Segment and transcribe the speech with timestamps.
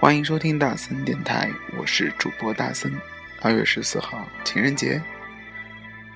[0.00, 2.90] 欢迎收听大森电台，我是主播大森。
[3.42, 4.98] 二月十四号情人节，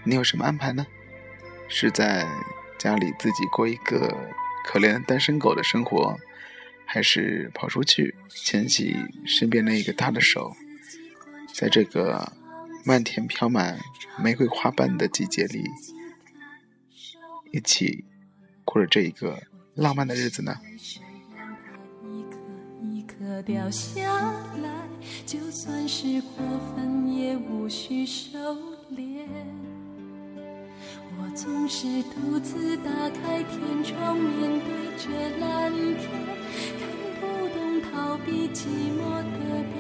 [0.04, 0.86] 你有什么安排呢？
[1.68, 2.26] 是在
[2.78, 4.08] 家里自己过一个
[4.64, 6.18] 可怜单身狗的生活，
[6.86, 10.56] 还是跑出去牵起身边那个他的手，
[11.52, 12.32] 在这个
[12.86, 13.78] 漫天飘满
[14.18, 15.62] 玫瑰花瓣的季节里，
[17.52, 18.06] 一起
[18.64, 19.42] 过着这一个
[19.74, 20.56] 浪漫的日子呢？
[23.44, 24.00] 掉下
[24.62, 24.70] 来，
[25.26, 26.44] 就算是过
[26.74, 28.38] 分也无需收
[28.96, 29.26] 敛。
[31.18, 36.08] 我总是独自打开天窗，面对着蓝天，
[36.80, 36.82] 看
[37.20, 37.22] 不
[37.54, 38.64] 懂逃避寂
[38.96, 39.76] 寞的表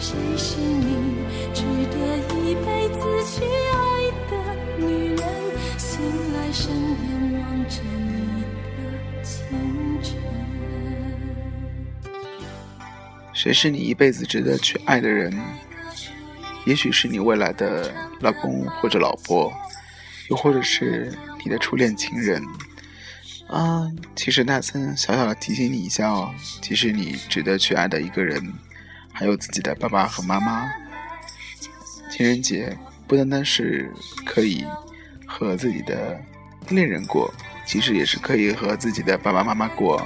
[0.00, 4.32] 谁是你值得一辈子去爱的
[4.78, 5.20] 女人？
[5.76, 6.00] 醒
[6.32, 7.06] 来身边
[7.38, 8.42] 望着你
[8.76, 9.46] 的清
[10.02, 10.16] 晨。
[13.34, 15.38] 谁是你一辈子值得去爱的人？
[16.64, 19.52] 也许是你未来的老公或者老婆，
[20.30, 21.12] 又或者是
[21.44, 22.42] 你的初恋情人，
[23.48, 28.42] 啊，其实大森小小的提醒你一下哦，其实你值得去爱的一个人，
[29.20, 30.66] 还有自己的爸爸和妈妈。
[32.10, 32.74] 情人节
[33.06, 33.92] 不单单是
[34.24, 34.64] 可以
[35.26, 36.18] 和自己的
[36.70, 37.30] 恋人过，
[37.66, 40.02] 其实也是可以和自己的爸爸妈妈过。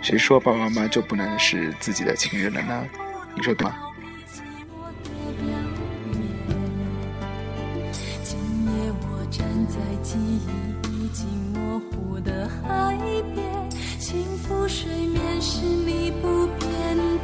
[0.00, 2.86] 谁说爸爸妈妈就不能是自己的情人了呢？
[3.34, 3.76] 你说对吗？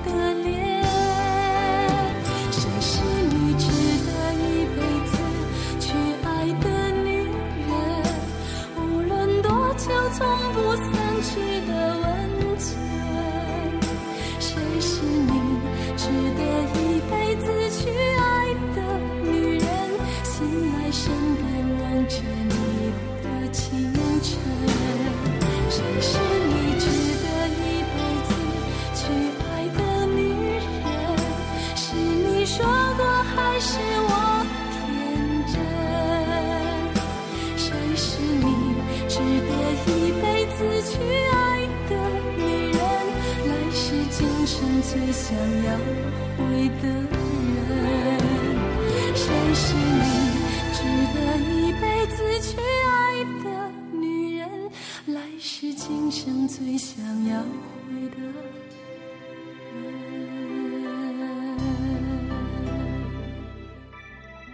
[0.05, 0.32] 最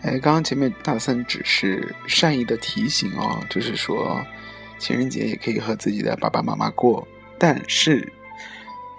[0.09, 4.25] 哎，刚刚前面大森只是善意的提醒哦，就是说
[4.79, 7.07] 情人节也可以和自己的爸爸妈妈过，
[7.39, 8.13] 但是。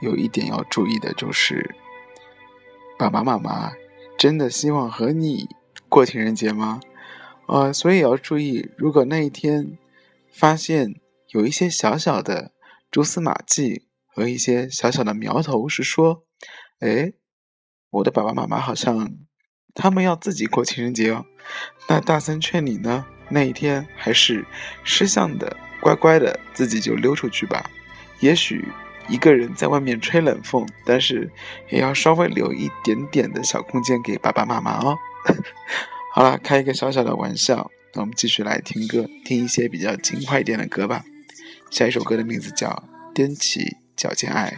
[0.02, 1.76] 有一点要注意的就是，
[2.98, 3.74] 爸爸妈妈
[4.18, 5.50] 真的希望和你
[5.90, 6.80] 过情人节吗？
[7.48, 9.78] 呃，所以要注意，如果那一天
[10.32, 10.96] 发现
[11.32, 12.54] 有一些小小的
[12.90, 16.24] 蛛丝马迹和一些小小的苗头，是说，
[16.80, 17.12] 哎，
[17.90, 19.18] 我的爸爸妈妈好像
[19.74, 21.26] 他们要自己过情人节哦，
[21.88, 24.46] 那大森劝你呢，那一天还是
[24.84, 27.70] 识相的，乖乖的自己就溜出去吧，
[28.20, 28.66] 也许。
[29.08, 31.32] 一个人在外面吹冷风，但是
[31.70, 34.96] 也要稍微留一点点的小空间给爸爸妈妈哦。
[36.14, 41.04] 好了，开一个小小的玩笑，那我们继续来听歌，听一些比较轻快一点的歌吧。
[41.72, 42.84] 下一首歌的名字叫
[43.16, 44.56] 《踮起脚尖爱》。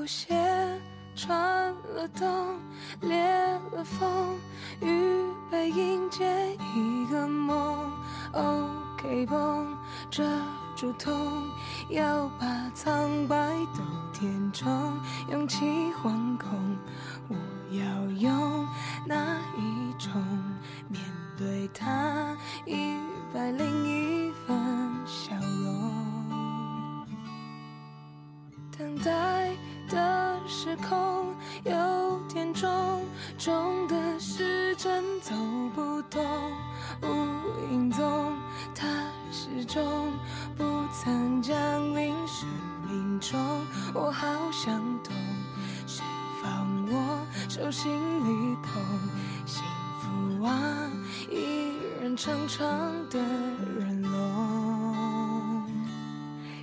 [0.00, 0.34] 有些
[1.14, 2.26] 穿了冬，
[3.02, 3.22] 裂
[3.70, 4.08] 了缝，
[4.80, 7.92] 预备迎接一个梦。
[8.32, 9.76] OK 绷
[10.10, 10.24] 遮
[10.74, 11.14] 住痛，
[11.90, 13.36] 要把苍白
[13.76, 13.82] 都
[14.18, 14.98] 填充。
[15.30, 15.66] 勇气
[16.02, 16.78] 惶恐，
[17.28, 17.36] 我
[17.76, 18.66] 要用
[19.06, 20.10] 哪一种
[20.88, 20.98] 面
[21.36, 22.34] 对它？
[22.64, 22.96] 一
[23.34, 24.56] 百零一分
[25.04, 27.06] 笑容，
[28.78, 29.39] 等待。
[31.64, 32.68] 有点重，
[33.38, 35.32] 重的时针走
[35.74, 36.24] 不动，
[37.02, 37.06] 无
[37.72, 38.32] 影踪，
[38.74, 38.86] 它
[39.30, 40.12] 始终
[40.56, 41.54] 不曾降
[41.94, 42.48] 临生
[42.88, 43.38] 命中。
[43.94, 44.74] 我好想
[45.04, 45.12] 懂，
[45.86, 46.04] 谁
[46.42, 48.82] 放我手心里捧？
[49.46, 49.62] 幸
[50.00, 50.90] 福啊，
[51.30, 52.68] 一人长长
[53.08, 53.18] 的
[53.78, 55.64] 人龙，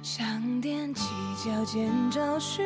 [0.01, 0.25] 想
[0.62, 1.10] 踮起
[1.44, 2.66] 脚尖找寻，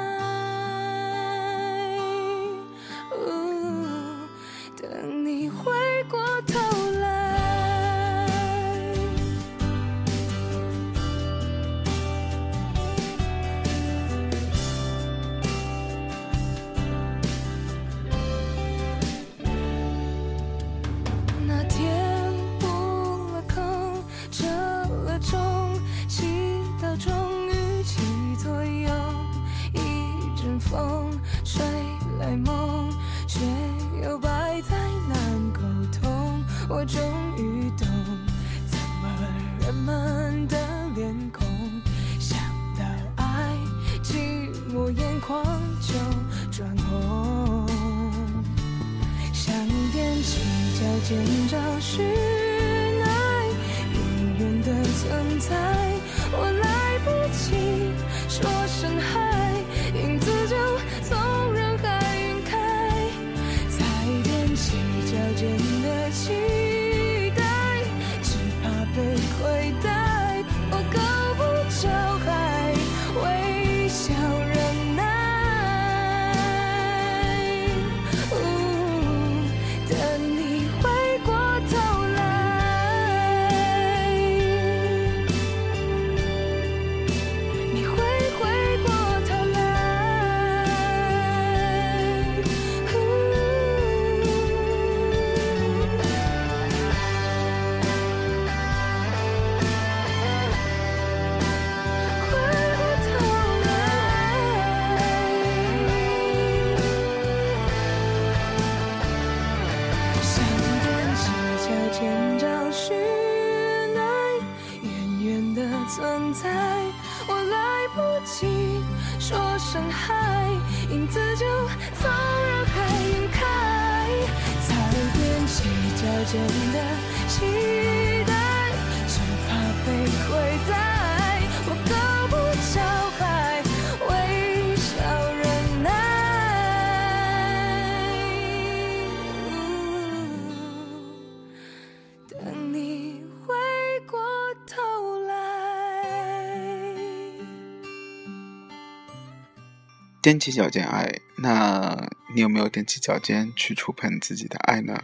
[150.31, 155.03] 踮起脚尖爱，那你有没有踮起脚尖去触碰自己的爱呢？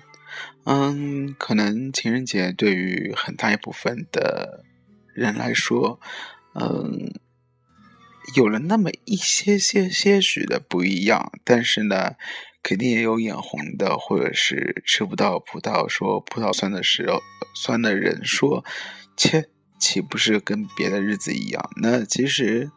[0.64, 4.64] 嗯，可能情人节对于很大一部分的
[5.14, 6.00] 人来说，
[6.54, 7.14] 嗯，
[8.38, 12.14] 有了那么一些些些许的不一样，但是呢，
[12.64, 17.20] 肯定也有眼红的，或者是吃不到葡萄说葡萄酸的时候，
[17.54, 18.64] 酸的人说，
[19.18, 21.70] 切，岂不是跟别的日子一样？
[21.82, 22.72] 那其实。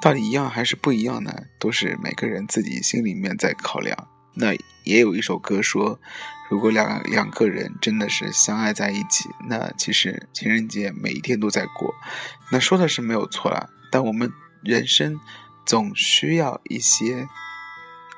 [0.00, 1.44] 到底一样还是不一样呢？
[1.58, 4.08] 都是每个人自己心里面在考量。
[4.34, 5.98] 那也有一首歌说，
[6.50, 11.94] 如果两两个人真的是相爱在一起，那其实情人节每一天都在过。
[12.50, 14.30] 那说的是没有错啦，但我们
[14.62, 15.18] 人生
[15.64, 17.28] 总需要一些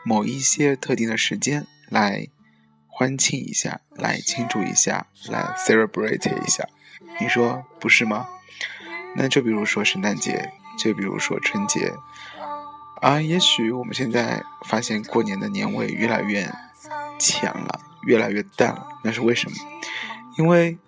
[0.05, 2.27] 某一些特定的时间来
[2.89, 6.67] 欢庆一下，来庆祝一下，来 celebrate 一下。
[7.21, 8.27] 你说不是吗？
[9.15, 10.51] 那就比如说圣诞节。
[10.77, 11.95] 就比如说春节，
[13.01, 16.51] 啊，也许我们现在发现过年的年味越来越
[17.19, 19.57] 浅了，越来越淡了，那是为什么？
[20.39, 20.79] 因为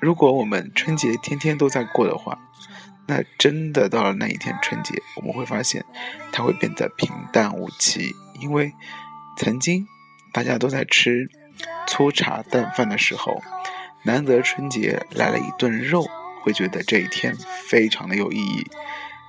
[0.00, 2.38] 如果我们春节天天都在过的话，
[3.06, 5.84] 那真的到了那一天春节，我们会发现
[6.32, 8.14] 它会变得平淡无奇。
[8.40, 8.72] 因为
[9.36, 9.86] 曾经
[10.32, 11.30] 大家都在吃
[11.86, 13.40] 粗茶淡饭的时候，
[14.04, 16.06] 难得春节来了一顿肉，
[16.42, 17.36] 会觉得这一天
[17.68, 18.66] 非常的有意义。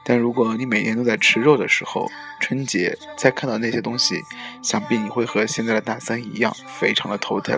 [0.06, 4.22] 但如果你每天都在吃肉的时候，春节再看到那些东西，
[4.62, 7.58] 想必你会和现在的大三一样，非常的头疼。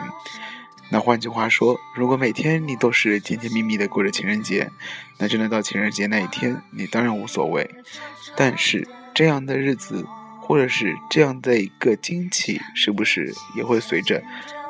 [0.92, 4.70] 那换句话说，如果每天你都是甜甜蜜蜜的过着情人节，
[5.18, 7.68] 那真的到情人节那一天，你当然无所谓。
[8.36, 10.06] 但是这样的日子，
[10.40, 14.22] 或者是这样的一个惊喜，是不是也会随着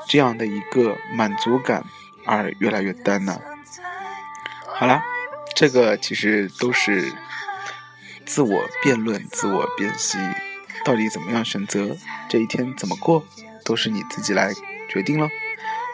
[0.08, 1.84] 这样的一个满足感
[2.26, 3.38] 而越来越淡呢？
[4.78, 5.04] 好了，
[5.54, 7.12] 这个其实都是
[8.26, 10.18] 自我辩论、自我辨析，
[10.84, 11.96] 到底怎么样选择
[12.28, 13.24] 这一天怎么过，
[13.64, 14.54] 都是你自己来
[14.90, 15.30] 决定了。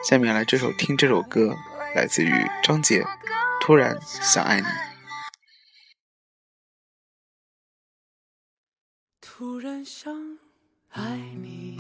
[0.08, 1.56] 下面来这首听这首歌，
[1.96, 2.32] 来自于
[2.64, 3.04] 张杰，
[3.62, 4.66] 《突然想爱你》。
[9.22, 10.14] 突然想
[10.90, 11.80] 爱你，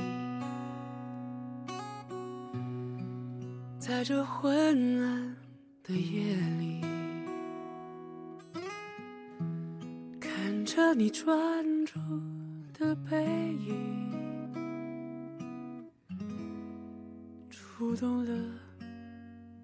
[3.79, 5.35] 在这昏暗
[5.83, 6.80] 的夜里，
[10.73, 11.99] 着你专注
[12.79, 13.17] 的背
[13.67, 14.09] 影。
[17.49, 18.31] 触动了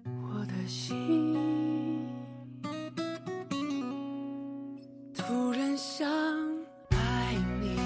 [0.04, 1.34] 我的心，
[5.14, 6.06] 突然想
[6.90, 7.78] 爱你，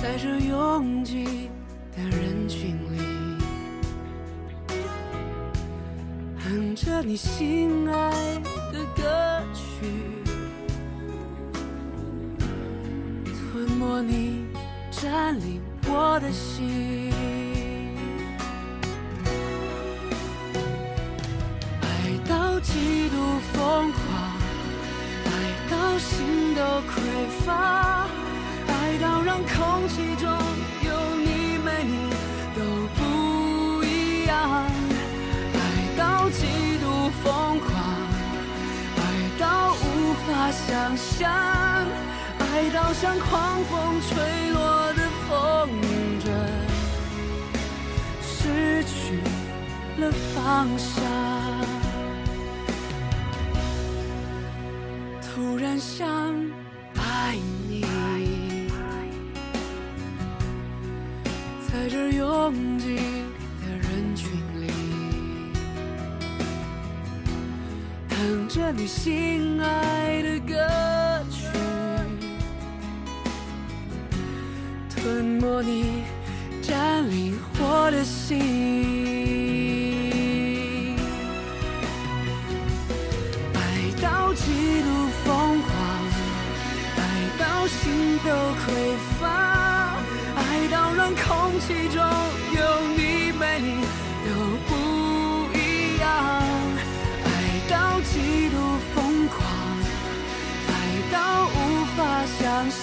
[0.00, 1.50] 在这拥挤
[1.96, 2.98] 的人群里，
[6.38, 8.40] 哼着你心爱
[8.72, 9.31] 的歌
[13.24, 14.46] 吞没你，
[14.90, 15.60] 占领。
[15.94, 17.12] 我的心，
[21.82, 21.84] 爱
[22.26, 23.16] 到极度
[23.52, 23.98] 疯狂，
[25.26, 25.28] 爱
[25.68, 26.90] 到心都匮
[27.44, 28.06] 乏，
[28.68, 30.30] 爱到让空气中
[40.52, 41.32] 想象，
[42.38, 45.02] 爱到像狂风吹落的。
[45.32, 45.68] 风
[46.20, 46.26] 筝
[48.20, 48.92] 失去
[49.96, 51.02] 了方向，
[55.22, 56.06] 突然想
[56.96, 57.86] 爱你，
[61.66, 63.00] 在这拥挤
[68.54, 70.54] 着你心爱的歌
[71.30, 71.46] 曲。
[74.94, 76.02] 吞没你，
[76.60, 78.38] 占领我的心，
[83.54, 83.58] 爱
[84.02, 85.72] 到极度疯狂，
[86.98, 87.00] 爱
[87.38, 88.28] 到心都
[88.60, 88.68] 匮
[89.18, 89.96] 乏，
[90.36, 92.04] 爱到让空气中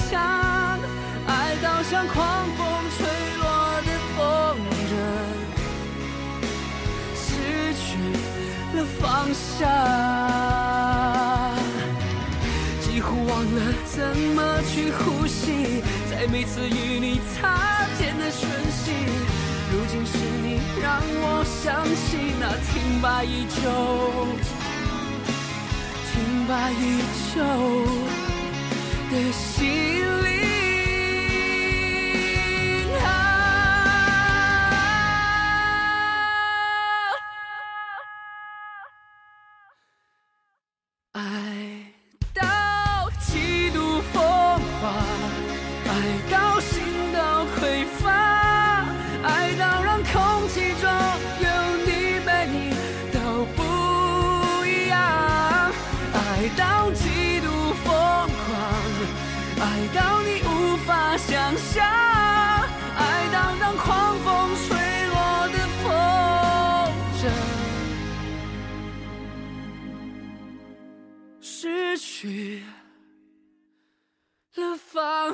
[0.09, 0.79] 想。
[1.27, 2.17] 爱到像狂
[2.57, 2.65] 风
[2.97, 3.05] 吹
[3.37, 3.45] 落
[3.85, 4.17] 的风
[4.89, 4.91] 筝，
[7.15, 7.27] 失
[7.75, 7.87] 去
[8.75, 9.01] 了方
[9.33, 9.69] 向，
[12.81, 13.97] 几乎忘了怎
[14.35, 18.91] 么去呼吸，在每次与你擦肩的瞬息，
[19.71, 23.61] 如今是你让我想起那停摆已久、
[26.11, 26.13] 停
[26.47, 26.83] 摆已
[27.35, 27.37] 久
[29.09, 30.08] 的心。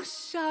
[0.06, 0.42] 方向。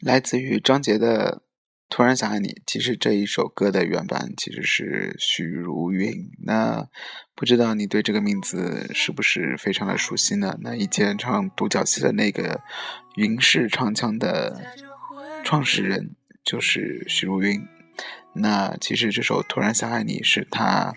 [0.00, 1.45] 来自于张杰的。
[1.88, 6.30] 突然想爱你，其实这一首歌的原版其实是许茹芸。
[6.44, 6.88] 那
[7.34, 10.56] 不知道你对这个名字是不是非常的熟悉呢？
[10.60, 12.60] 那以前唱独角戏的那个
[13.16, 14.60] 云氏唱腔的
[15.44, 17.66] 创始人就是许茹芸。
[18.34, 20.92] 那其实这首突然想爱你是他。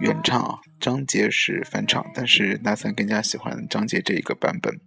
[0.00, 4.78] 原唱，张杰是翻唱，但是纳森更加喜欢张杰这一个版本，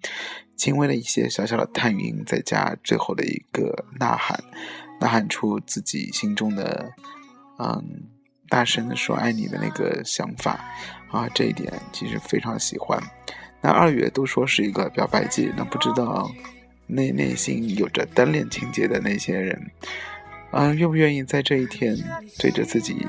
[0.55, 4.43] 轻微的一些小小的叹音，再加最后的一个呐喊，
[5.00, 6.91] 呐喊出自己心中的，
[7.59, 8.03] 嗯，
[8.50, 10.59] 大声的说爱你的那个想法
[11.12, 13.01] 啊，这一点其实非常喜欢。
[13.62, 16.29] 那二月都说是一个表白季，那不知道
[16.88, 19.71] 内内心有着单恋情节的那些人，
[20.51, 21.97] 啊，愿不愿意在这一天
[22.39, 23.07] 对着自己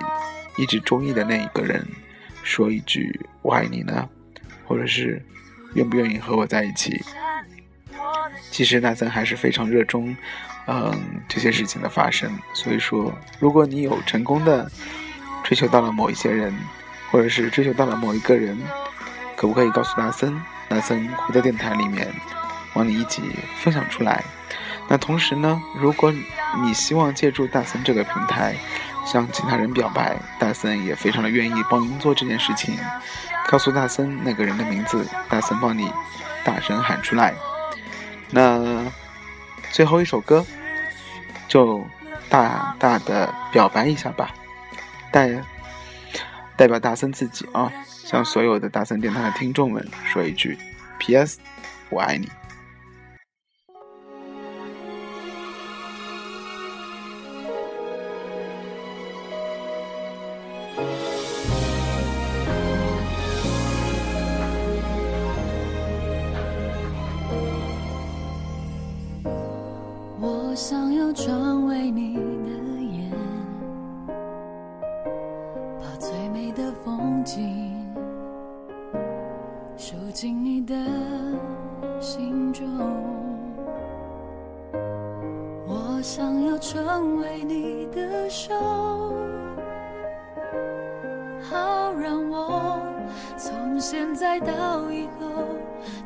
[0.57, 1.85] 一直中意的那一个人
[2.43, 4.09] 说一句“我爱你”呢？
[4.67, 5.21] 或者是
[5.75, 7.03] 愿不愿意和我在一起？
[8.51, 10.17] 其实大森还是非常热衷，
[10.67, 12.31] 嗯，这些事情的发生。
[12.55, 14.71] 所以说，如果你有成功的
[15.43, 16.55] 追求到了某一些人，
[17.11, 18.59] 或者是追求到了某一个人，
[19.37, 20.41] 可不可以告诉大森？
[20.69, 22.09] 大森会在电台里面
[22.73, 23.23] 帮你一起
[23.61, 24.25] 分享出来。
[24.89, 26.13] 那同时呢，如果
[26.63, 28.57] 你希望借助大森这个平台
[29.07, 32.77] 向其他人表白，大森也非常的愿意帮您做这件事情。
[33.47, 35.93] 告诉大森那个人的名字，大森帮你
[36.43, 37.35] 大声喊出来。
[38.31, 38.85] 那
[39.75, 40.47] 最后一首歌，
[41.49, 41.85] 就
[42.29, 44.33] 大大的表白一下吧，
[45.11, 45.29] 代
[46.57, 50.57] 代表大森自己啊，向所有的大森电台的听众们说一句
[51.01, 51.41] ：P.S.
[51.91, 52.31] 我爱你。
[80.15, 80.77] 进你的
[82.01, 82.65] 心中，
[85.67, 88.55] 我想要成为你的手，
[91.43, 92.81] 好让我
[93.37, 95.27] 从现在到以后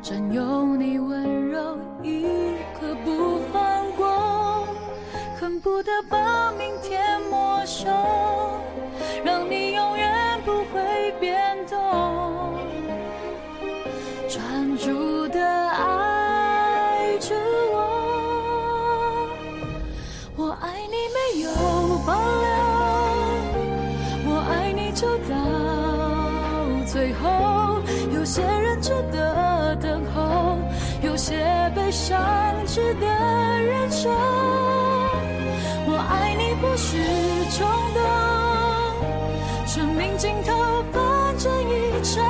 [0.01, 2.23] 占有你温柔一
[2.79, 4.67] 刻不放过，
[5.39, 7.87] 恨不得把明天没收，
[9.23, 10.08] 让你永远
[21.37, 21.49] 有
[22.05, 22.49] 保留，
[24.25, 25.31] 我爱你就到
[26.85, 27.81] 最后，
[28.13, 30.57] 有些人值得等候，
[31.01, 31.35] 有些
[31.75, 32.19] 悲伤
[32.65, 34.09] 值得忍受。
[35.91, 36.97] 我爱你不是
[37.55, 37.97] 冲动，
[39.67, 40.53] 生命尽头
[40.91, 42.23] 反正一场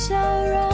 [0.00, 0.69] 笑容，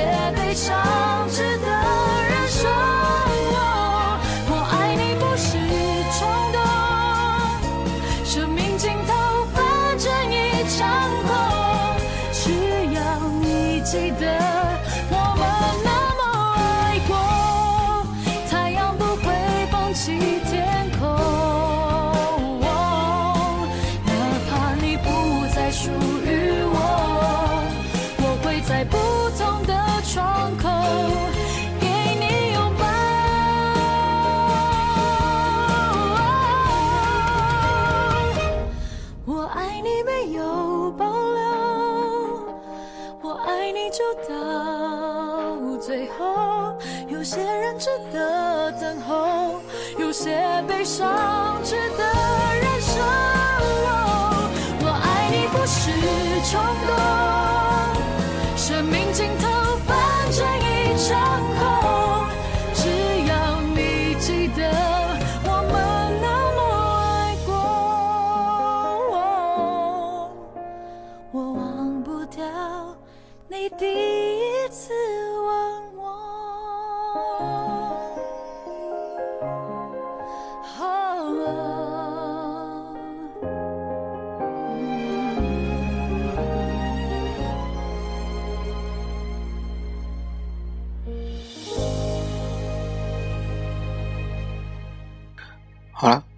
[0.00, 1.09] 别悲伤。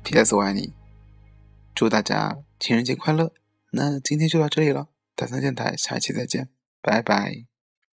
[0.03, 0.35] ，P.S.
[0.35, 0.73] 我爱你，
[1.75, 3.33] 祝大家情人节快乐。
[3.71, 6.49] 那今天就到这里了，打三电台，下一期再见，
[6.81, 7.52] 拜拜。